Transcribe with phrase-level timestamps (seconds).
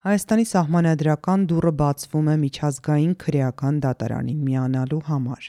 [0.00, 5.48] Հայաստանի սահմանադրական դուռը բացվում է միջազգային քրեական դատարանին միանալու համար։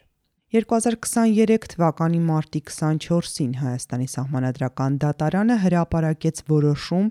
[0.57, 7.07] 2023 թվականի մարտի 24-ին Հայաստանի սահմանադրական դատարանը հրապարակեց որոշում,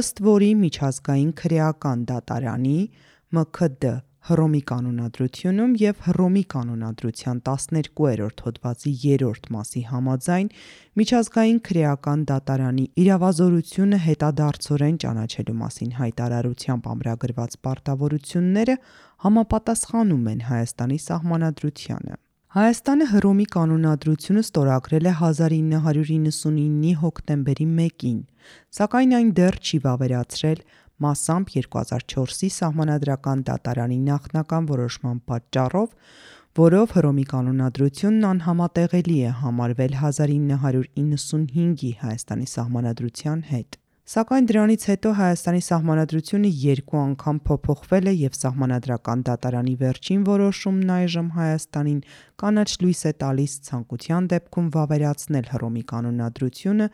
[0.00, 2.78] ըստ որի միջազգային քրեական դատարանի
[3.36, 10.50] (ՄՔԴ) Հռոմի կանոնադրությունում և Հռոմի կանոնադրության 12-րդ հոդվածի 3-րդ մասի համաձայն
[11.00, 18.76] միջազգային քրեական դատարանի իրավազորությունը հետադարձորեն ճանաչելու մասին հայտարարությամբ ամրագրված պարտավորությունները
[19.24, 28.16] համապատասխանում են Հայաստանի Սահմանադրությանը։ Հայաստանը Հռոմի կանոնադրությունը ստորագրել է 1999-ի հոկտեմբերի 1-ին,
[28.74, 30.64] սակայն այն դեռ չի վավերացրել՝
[31.04, 35.88] մասամբ 2004-ի Սահմանադրական դատարանի նախնական որոշման պատճառով,
[36.60, 46.48] որով Հռոմի կանոնադրությունն անհամատեղելի է համարվել 1995-ի Հայաստանի Սահմանադրության հետ։ Սակայն դրանից հետո Հայաստանի Սահմանադրությունը
[46.60, 52.00] երկու անգամ փոփոխվել է և Սահմանադրական դատարանի վերջին որոշումն այժմ Հայաստանին
[52.42, 56.88] կանաչ լույս է տալիս ցանկության դեպքում վավերացնել Հռոմի կանոնադրությունը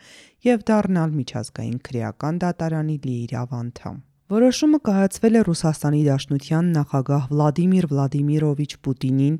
[0.49, 9.37] և դառնալ Միջազգային քրեական դատարանի լիիրավ անդամ։ Որոշումը կայացվել է ՌԴ նախագահ Վլադիմիր Վլադիմիրովիչ Պուտինին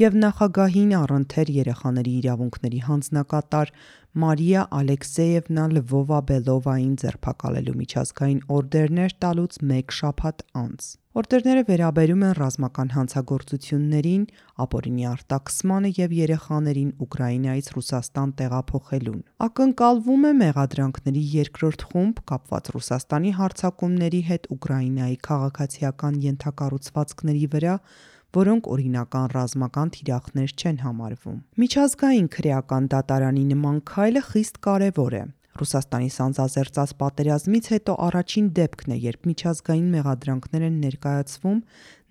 [0.00, 3.72] և նախագահին առընթեր երեխաների իրավունքների հանձնակատար
[4.18, 10.88] Մարիա Ալեքսեևնա Լվովա-Բելովային ձերբակալելու միջազգային օրդերներ տալուց մեկ շաբաթ անց։
[11.20, 14.24] Օրդերները վերաբերում են ռազմական հանցագործություններին,
[14.66, 24.22] ապօրինի արտաքսմանը և երեխաներին Ուկրաինայից Ռուսաստան տեղափոխելուն։ Ակնկալվում է մեղադրանքների երկրորդ խումբ՝ կապված Ռուսաստանի հարձակումների
[24.30, 27.74] հետ Ուկրաինայի քաղաքացիական ենթակառուցվածքների վրա,
[28.36, 35.24] որոնք օրինական ռազմական թիրախներ չեն համարվում։ Միջազգային քրեական դատարանի նման քայլը խիստ կարևոր է։
[35.60, 41.58] Ռուսաստանի սանձազերծած պատերազմից հետո առաջին դեպքն է, երբ միջազգային մեղադրանքներ են ներկայացվում,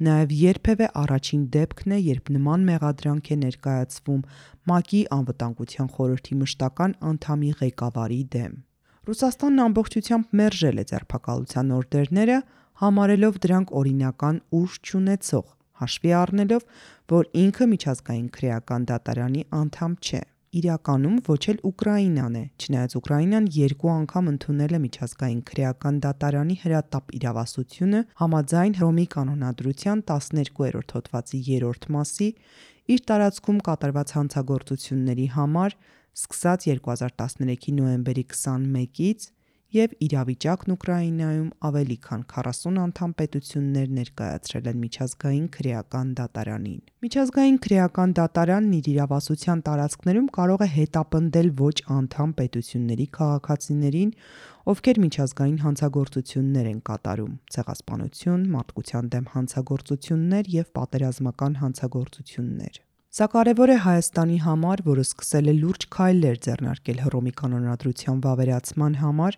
[0.08, 4.22] նաև երբևէ առաջին դեպքն է, երբ նման մեղադրանք է ներկայացվում
[4.70, 8.54] ՄԱԿ-ի Անվտանգության խորհրդի մշտական անդամի ղեկավարի դեմ։
[9.10, 12.38] Ռուսաստանն ամբողջությամբ մերժել է ձերբակալության օրդերները՝
[12.84, 15.48] համարելով դրանք օրինական ուժ չունեցող,
[15.80, 16.66] հաշվի առնելով,
[17.14, 23.92] որ ինքը Միջազգային քրեական դատարանի անդամ չէ։ Իրականում ոչ էլ Ուկրաինան է, չնայած Ուկրաինան երկու
[23.94, 32.30] անգամ ընդունել է Միջազգային քրեական դատարանի հրատապ իրավասությունը համաձայն Հռոմի կանոնադրության 12-րդ հոդվածի 3-րդ մասի՝
[32.90, 35.78] իր տարածքում կատարված հանցագործությունների համար՝
[36.18, 37.76] սկսած 2013թ.
[37.80, 39.30] նոյեմբերի 21-ից,
[39.70, 48.16] և իրավիճակն Ուկրաինայում ավելի քան 40 անդամ պետություններ ներկայացրել են Միջազգային քրեական դատարանին։ Միջազգային քրեական
[48.20, 54.12] դատարանն իր իրավասության տարածքներում կարող է հետապնդել ոչ անդամ պետությունների քաղաքացիներին,
[54.74, 63.76] ովքեր միջազգային հանցագործություններ են կատարում (ցեղասպանություն, մարդկության դեմ հանցագործություններ և պատերազմական հանցագործություններ)։ Սա կարևոր է
[63.82, 69.38] Հայաստանի համար, որը սկսել է լուրջ քայլեր ձեռնարկել Հռոմի կանոնադրության վավերացման համար,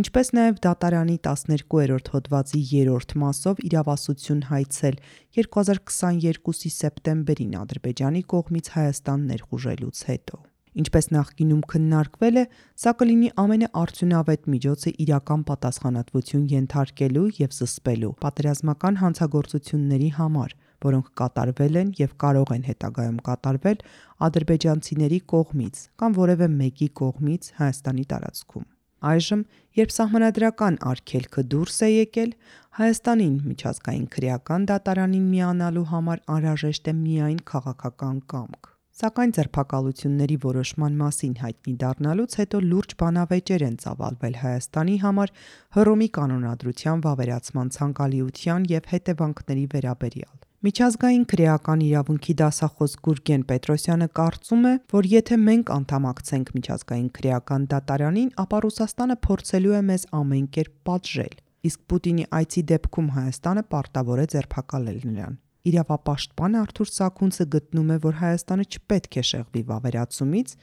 [0.00, 4.96] ինչպես նաև դատարանի 12-րդ հոդվածի 3-րդ մասով իրավասություն հայցել
[5.36, 12.48] 2022-ի սեպտեմբերին Ադրբեջանի կողմից Հայաստան ներխուժելուց հետո։ Ինչպես նախկինում քննարկվել է,
[12.80, 20.54] սա կլինի ամենաարդյունավետ միջոցը իրական պատասխանատվություն ենթարկելու և զսպելու պատերազմական հանցագործությունների համար,
[20.86, 23.84] որոնք կատարվել են և կարող են հետագայում կատարվել
[24.28, 28.66] ադրբեջանցիների կողմից կամ որևէ մեկի կողմից Հայաստանի տարածքում։
[29.12, 29.40] Այժմ,
[29.82, 32.34] երբ սահմանադրական արգելքը դուրս է եկել,
[32.78, 38.70] Հայաստանին Միջազգային քրեական դատարանին միանալու համար անհրաժեշտ է միայն քաղաքական կամք։
[39.02, 45.34] Սակայն ձերբակալությունների որոշման մասին հայտնի դառնալուց հետո լուրջ բանավեճեր են ծավալվել Հայաստանի համար
[45.78, 54.74] Հռոմի կանոնադրության վավերացման ցանկալիության և հետևանքների վերաբերյալ։ Միջազգային քրեական իրավունքի դասախոս Գուրգեն Պետրոսյանը կարծում է,
[54.92, 61.34] որ եթե մենք անդամակցենք Միջազգային քրեական դատարանին, ապա Ռուսաստանը փորձելու է մեզ ամեն կերպ պատժել,
[61.66, 65.36] իսկ Պուտինի այցի դեպքում Հայաստանը պարտավոր է ձերբակալել նրան։
[65.72, 70.58] Իրավապաշտպան Արթուր Սաքունցը գտնում է, որ Հայաստանը չպետք է շեղվի վավերացումից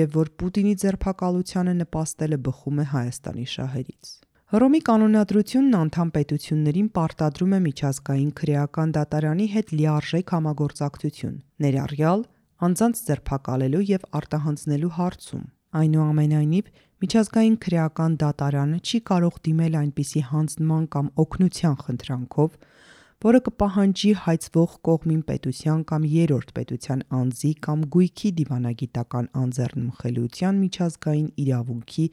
[0.00, 4.18] և որ Պուտինի ձերբակալությանը նպաստելը բխում է Հայաստանի շահերից։
[4.50, 12.24] Հռոմի կանոնադրությունն անդամ պետություններին պարտադրում է Միջազգային քրեական դատարանի հետ լիարժեք համագործակցություն, ներառյալ
[12.66, 15.44] անձանց ձերբակալելու և արտահանձնելու հարցում։
[15.82, 16.72] Այնուամենայնիվ,
[17.06, 22.60] Միջազգային քրեական դատարանը չի կարող դիմել այնպիսի հանձնման կամ օգնության խնդրանքով,
[23.20, 32.06] որը կպահանջի հայցվող կողմին պետության կամ երրորդ պետության անձի կամ գույքի դիվանագիտական անձեռնմխելիության միջազգային իրավունքի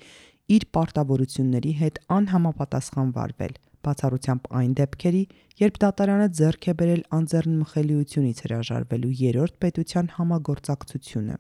[0.48, 3.54] իր պարտավորությունների հետ անհամապատասխան վարվել,
[3.88, 5.24] բացառությամբ այն դեպքերի,
[5.62, 11.38] երբ դատարանը ձեռք է բերել անձեռնմխելիությունից հրաժարվելու երրորդ պետության համագործակցությունը։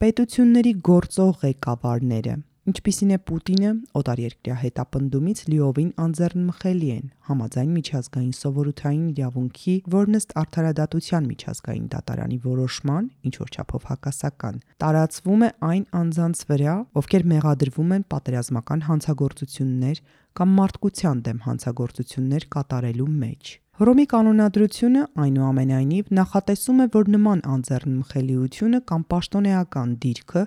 [0.00, 2.34] Պետությունների գործող ղեկավարները
[2.70, 11.26] Ինչպիսին է Պուտինը, օտարերկրյա հետապնդումից լիովին անձեռնմխելի են, համաձայն միջազգային սովորութային իրավունքի, որն ըստ արդարադատության
[11.30, 18.04] միջազգային դատարանի որոշման, ինչ որ չափով հակասական, տարածվում է այն անձանց վրա, ովքեր մեղադրվում են
[18.14, 20.04] պատերազմական հանցագործություններ
[20.38, 29.04] կամ մարդկության դեմ հանցագործություններ կատարելու մեջ։ Հռոմի կանոնադրությունը այնուամենայնիվ նախատեսում է, որ նման անձեռնմխելիությունը կամ
[29.12, 30.42] պաշտոնեական դիրքը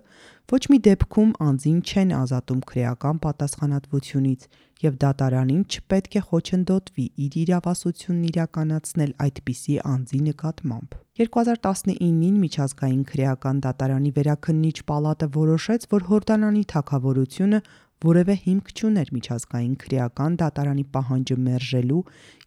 [0.53, 4.45] ոչ մի դեպքում անձին չեն ազատում քրեական պատասխանատվությունից
[4.85, 14.11] եւ դատարանին չպետք է խոչընդոտվի իր իրավասությունն իրականացնել այդպիսի անձի նկատմամբ։ 2019-ին միջազգային քրեական դատարանի
[14.13, 17.59] վերաքննիչ պալատը որոշեց, որ Հորդանանի թակավորությունը
[18.07, 22.01] որևէ հիմք չուներ միջազգային քրեական դատարանի պահանջը մերժելու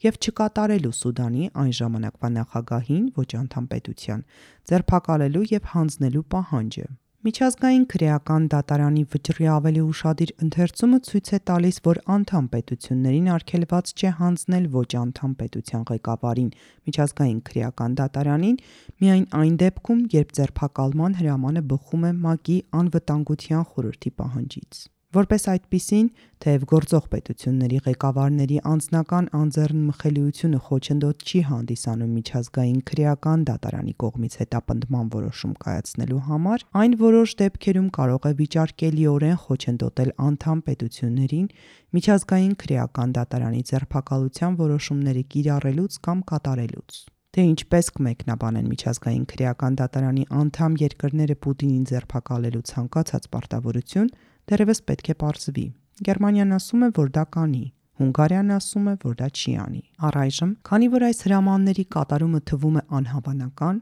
[0.07, 4.23] եւ չկատարելու Սուդանի այն ժամանակվա նախագահին ոչ անդամ պետության
[4.71, 6.87] ձերբակալելու եւ հանձնելու պահանջը։
[7.27, 14.13] Միջազգային քրեական դատարանի վճռի ավելի ուշադիր ընթերցումը ցույց է տալիս, որ անդամ պետություններին արգելված չէ
[14.21, 16.51] հանձնել ոչ անդամ պետության ղեկավարին
[16.87, 18.59] միջազգային քրեական դատարանին
[19.03, 26.09] միայն այն դեպքում, երբ ձերբակալման հրամանը բխում է ՄԱԿ-ի անվտանգության խորհրդի պահանջից։ Որպես այդպիսին,
[26.45, 35.55] թեև գործող պետությունների ղեկավարների անձնական անձեռնմխելիությունը խոչընդոտ չի հանդիսանում միջազգային քրեական դատարանի կողմից հետապնդման որոշում
[35.65, 41.51] կայացնելու համար, այն որոշ դեպքերում կարող է վիճարկելիորեն խոչընդոտել անդամ պետություններին
[41.97, 47.03] միջազգային քրեական դատարանի ձերբակալության որոշումների կիրառելուց կամ կատարելուց
[47.37, 54.09] թե ինչպես կմեկնաբանեն միջազգային քրեական դատարանի անդամ երկրները Պուտինին ձերբակալելու ցանկացած պարտավորություն,
[54.51, 55.67] դեռևս պետք է ողջվի։
[56.07, 57.65] Գերմանիան ասում է, որ դա կանի,
[57.97, 62.83] Հունգարիան ասում է, որ դա չի անի։ Առայժմ, քանի որ այս հրամանների կատարումը թվում է
[62.99, 63.79] անհավանական,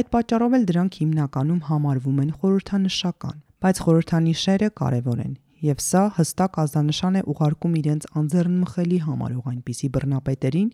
[0.00, 5.32] այդ պատճառով էլ դրանք հիմնականում համարվում են խորհրդանշական, բայց խորհրդանիշերը կարևոր են,
[5.64, 10.70] եւ սա հստակ ազդանշան է ուղարկում իրենց անձեռնմխելի համարող այնպիսի բռնապետերին,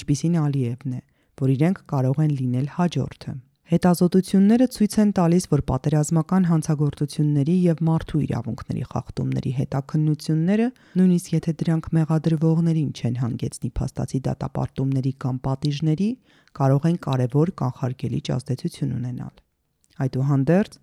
[0.00, 1.02] ինչպիսին Ալիևն է,
[1.44, 3.36] որ իրենք կարող են լինել հաջորդը։
[3.70, 10.66] Հետազոտությունները ցույց են տալիս, որ պատերազմական հանցագործությունների եւ մարդու իրավունքների խախտումների հետաքննությունները,
[10.98, 16.10] նույնիսկ եթե դրանք մեղադրվողներին չեն հանգեցնի փաստացի դատապարտումների կամ պատիժների,
[16.58, 19.34] կարող են կարևոր կանխարգելիչ ազդեցություն ունենալ։
[20.00, 20.74] Այդուհանդերձ,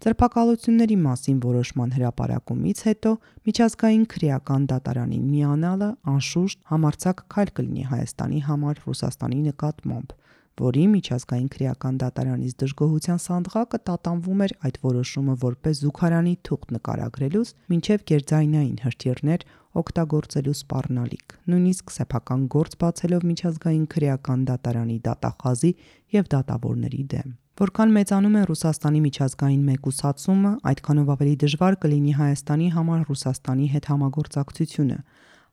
[0.00, 3.10] Ձերբակալությունների մասին որոշման հրապարակումից հետո
[3.48, 10.14] միջազգային քրեական դատարանին միանալը անշուշտ համարցակ քայլ կլինի Հայաստանի համար Ռուսաստանի նկատմամբ,
[10.60, 18.04] որի միջազգային քրեական դատարանից դժգոհության սանդղակը տատանվում էր այդ որոշումը որպես զուգարանի թուղթ նկարագրելուց մինչև
[18.10, 19.46] գերձայնային հրթիռներ
[19.80, 25.72] օգտագործելու սպառնալիք, նույնիսկ սեփական գործ բացելով միջազգային քրեական դատարանի դատախազի
[26.16, 27.30] եւ դատավորների դեմ։
[27.60, 34.98] Որքան մեծանում է Ռուսաստանի միջազգային մեկուսացումը, այդքանով ավելի դժվար կլինի Հայաստանի համար Ռուսաստանի հետ համագործակցությունը,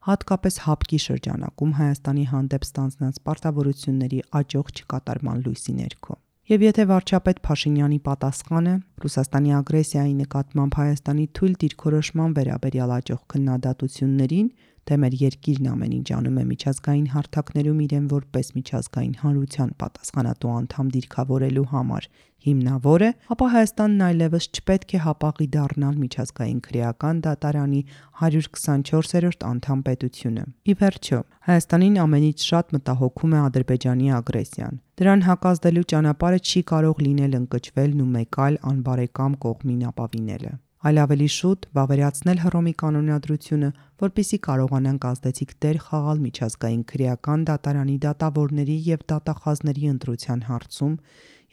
[0.08, 6.16] հատկապես հապկի շրջանակում Հայաստանի հանդեպ ստանձնած պարտավորությունների աճող չկատարման լույսի ներքո։
[6.48, 8.74] Եվ եթե վարչապետ Փաշինյանի պատասխանը
[9.04, 14.48] Ռուսաստանի ագրեսիայի նկատմամբ Հայաստանի թույլ դիրքորոշման վերաբերյալ աճող քննադատություններին,
[14.88, 20.92] թե մեր երկիրն ամեն ինչ անում է միջազգային հարթակներում իրեն որպես միջազգային հանրության պատասխանատու անդամ
[20.98, 22.10] դիրքավորելու համար
[22.48, 27.82] հիմնավոր է, ապա Հայաստանն այլևս չպետք է հապաղի դառնալ միջազգային քրեական դատարանի
[28.22, 36.40] 124-րդ անդամ պետությունը։ Ի վերջո, Հայաստանին ամենից շատ մտահոգում է Ադրբեջանի ագրեսիան։ Դրան հակազդելու ճանապարհը
[36.48, 40.54] չի կարող լինել ընկճվելն ու մեկ այլ անբարեկամ կողմին ապավինելը
[40.88, 43.70] այլ ավելի շուտ վավերացնել Հռոմի կանոնադրությունը,
[44.04, 50.94] որpիսի կարողանանք ազդեցիկ տեր խաղալ միջազգային քրեական դատարանի դատավորների եւ դատախազների ընտրության հարցում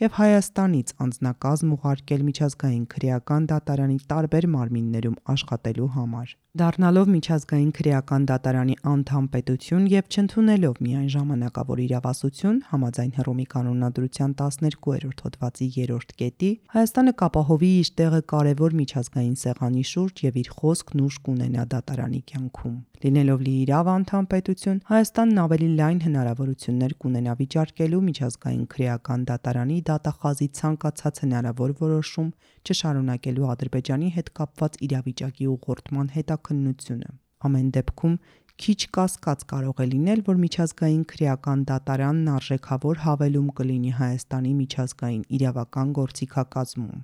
[0.03, 8.75] եւ Հայաստանից անձնակազմ ուղարկել միջազգային քրեական դատարանի տարբեր մարմիններում աշխատելու համար։ Դառնալով միջազգային քրեական դատարանի
[8.91, 17.15] անդամ պետություն եւ չընդունելով միայն ժամանակավոր իրավասություն համաձայն Հռոմի կանոնադրության 12-րդ հոդվածի 3-րդ կետի, Հայաստանը
[17.23, 23.41] կապահովի իր տեղը կարևոր միջազգային սեղանի շուրջ եւ իր խոսքն ուժ կունենա դատարանի կյանքում։ Լինելով
[23.45, 31.75] լիիրավ անդամ պետություն, Հայաստանն ավելի լայն հնարավորություններ կունենա վիճարկելու միջազգային քրեական դատարանի դատախազի ցանկացած հնարավոր
[31.81, 32.31] որոշում
[32.65, 37.11] չշարունակելու Ադրբեջանի հետ կապված իրավիճակի ուղղորդման հետաքննությունը։
[37.45, 38.17] Ամեն դեպքում
[38.65, 45.95] քիչ կասկած կարող է լինել, որ միջազգային քրեական դատարանն արժեքավոր հավելում կլինի Հայաստանի միջազգային իրավական
[45.99, 47.01] գործիքակազմում։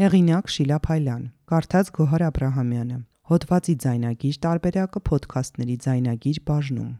[0.00, 2.98] Հեղինակ Շիլա Փայլյան, կարդաց Գոհար Աբ รา համյանը։
[3.30, 6.92] Հոդվացի ձայնագիր տարբերակը ոդքասթների ձայնագիր բաժնում։